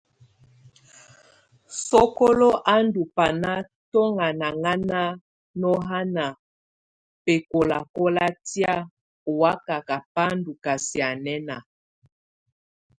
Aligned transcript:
Sokolo 1.87 2.49
á 2.73 2.75
ndù 2.85 3.01
bana 3.15 3.51
tuŋanaŋana 3.91 5.01
nɔŋɔna 5.59 6.25
bɛkɔlakɔla 7.23 8.25
tɛ̀á 8.47 8.75
ɔ́ 9.29 9.37
wakaka 9.41 9.95
bá 10.13 10.25
ndù 10.37 10.51
ka 10.63 10.73
sianɛna. 10.87 11.55